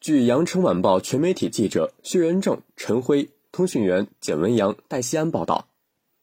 [0.00, 5.66] 据羊城晚报全媒体记者薛仁正、陈辉、通讯员简文阳、戴西安报道，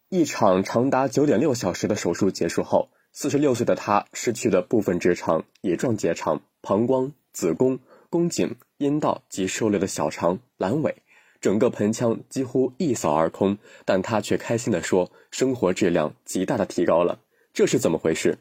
[0.08, 7.78] 一场长达九点六小时的手术结束后，四十六岁的他失去了部分直肠、乙状结肠、膀胱、子宫、
[8.10, 10.96] 宫颈、阴道及受累的小肠、阑尾，
[11.42, 13.58] 整个盆腔几乎一扫而空。
[13.84, 17.20] 但他却开心地说：“生活质量极大的提高了。”
[17.54, 18.38] 这是怎么回事？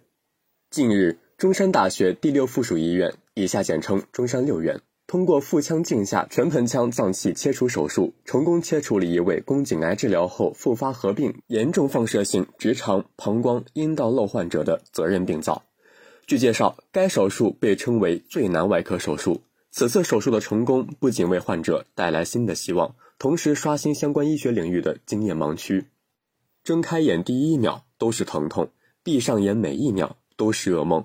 [0.71, 4.81] 近日，中山大学第六附属医院（以下简称中山六院）。
[5.07, 15.63] 通过腹腔镜下全盆腔脏器切除手术，成功切除了一位宫颈癌治疗后复发合并严重放射性直肠、膀胱、阴道瘘患者的责任病灶。
[16.27, 19.43] 据介绍，该手术被称为最难外科手术。
[19.71, 25.85] 此次手术的成功不仅为患者带来新的希望，同时刷新相关医学领域的经验盲区。
[26.63, 28.71] 睁开眼第一秒都是疼痛，
[29.03, 31.05] 闭上眼每一秒都是噩梦。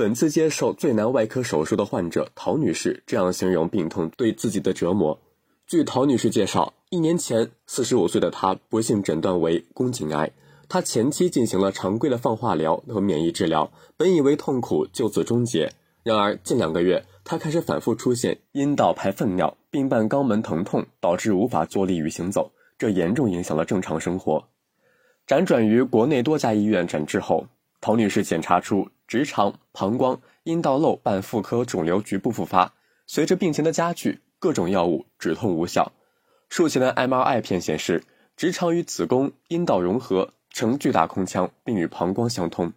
[0.00, 5.20] 本次接受最难外科手术的患者陶女士这样形容病痛对自己的折磨。
[5.66, 10.30] 据陶女士介绍，一年前，四十五岁的她不幸诊断为宫颈癌。
[10.70, 15.70] 她前期进行了常规的放化疗和免疫治疗，本以为痛苦就此终结。
[16.02, 24.48] 然而近两个月，她开始反复出现阴道排粪尿，并伴肛门疼痛，导致无法坐立与行走，这严重影响了正常生活。
[25.26, 27.48] 辗转于国内多家医院诊治后。
[27.82, 32.74] 陶女士检查出直肠、膀胱、阴道瘘伴妇科肿瘤局部复发，
[33.08, 35.90] 随着病情的加剧，各种药物止痛无效。
[36.48, 38.04] 术前的 MRI 片显示，
[38.36, 42.72] 直肠与子宫、阴道融合成巨大空腔，并与膀胱相通。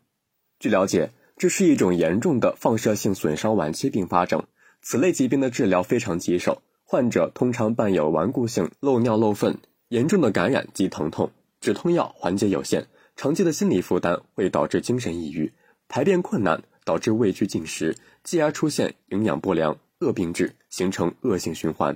[0.58, 4.44] 据了解，这是一种严重的放射性损伤晚期并发症，
[4.82, 11.30] 此类疾病的治疗非常棘手，患者通常伴有顽固性漏尿漏粪、严重的感染及疼痛，
[11.62, 12.88] 止痛药缓解有限。
[13.16, 15.54] 长期的心理负担会导致精神抑郁，
[15.94, 21.96] 排便困难导致畏惧进食，继而出现营养不良、恶病质，形成恶性循环。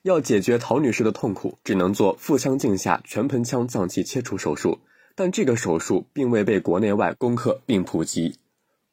[0.00, 4.78] 要解决陶女士的痛苦，只能做腹腔镜下全盆腔脏器切除手术，
[5.14, 8.36] 但这个手术并未被国内外攻克并普及。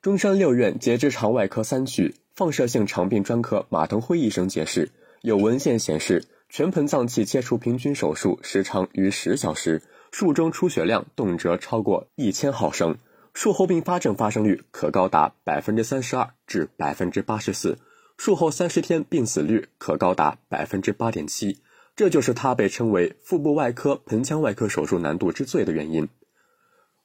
[0.02, 9.82] 中山六院结直肠外科三区放射性肠病专科马腾辉医生解释，有文献显示，全盆脏器切除平均手术时长逾十小时。
[10.12, 12.98] 术中出血量动辄超过一千毫升，
[13.34, 17.78] 术后并发症发生率可高达百分之三十二至百分之八十四，
[18.18, 21.60] 术后三十天病死率可高达百分之八点七，
[21.96, 26.08] 这就是他被称为腹部外科盆腔外科手术难度之最的原因。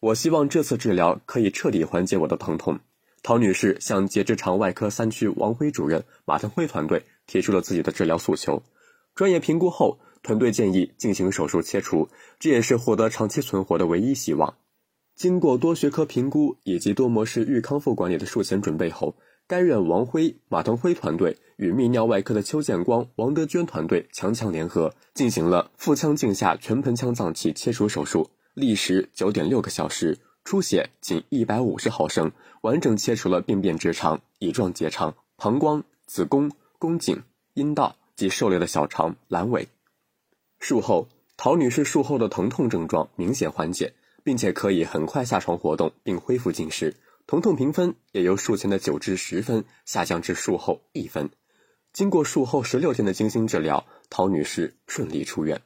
[0.01, 2.79] 我希望这次治疗可以彻底缓解我的疼痛。
[3.23, 8.63] 陶女士向结直肠外科三区王辉主任、马腾辉团队提出了自己的治疗诉求，
[9.15, 9.99] 专业评估后。
[10.23, 12.09] 团队建议进行手术切除，
[12.41, 14.57] 这也是获得长期存活的唯一希望。
[15.17, 19.17] 经过多学科评估以及多模式预康复管理的术前准备后，
[19.47, 37.23] 该院王辉、马腾辉团队与泌尿外科的邱建光、王德娟团队强强联合，进行了腹腔镜下全盆腔脏器切除手术，历时九点六个小时，出血仅一百五十毫升，完整切除了病变直肠、乙状结肠、膀胱、子宫、宫颈、
[37.55, 39.67] 阴道及受累的小肠、阑尾。
[40.59, 43.95] 术后，陶女士术后的疼痛症状明显缓解，
[44.27, 46.97] 并且可以很快下床活动并恢复进食，
[47.29, 51.31] 疼痛评分也由术前的九至十分下降至术后一分。
[51.93, 55.63] 经过术后十六天的精心治疗，陶女士顺利出院。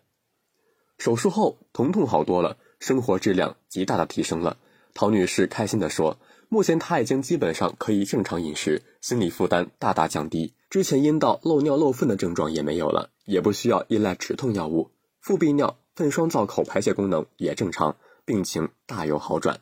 [0.99, 4.59] 手术后疼痛好多了，生活质量极大的提升了。
[4.93, 6.19] 陶女士开心地说
[6.51, 17.97] ：“目前她已经基本上可以正常饮食，心理负担大大降低。”之前阴道漏尿漏粪的症状也没有了，也不需要依赖止痛药物，腹壁尿、粪双造口排泄功能也正常，
[18.31, 19.59] 病情大有好转。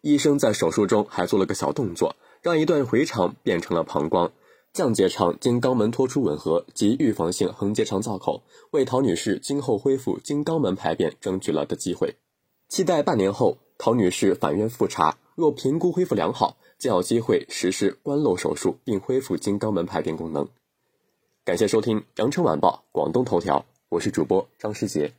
[0.00, 4.30] 医生在手术中还做了个小动作，让一段回肠变成了膀胱，
[4.72, 12.14] 降结肠经肛门脱出吻合及预防性横结肠造口，为陶女士今后恢复经肛门排便争取了的机会。
[12.68, 16.56] 期待半年后陶女士返院复查，若评估恢复良好。
[16.78, 20.46] 将有机会实施关漏手术，并恢复经肛门排便功能。
[21.42, 25.10] 感谢收听《羊城晚报·广东头条》，我是主播张世杰。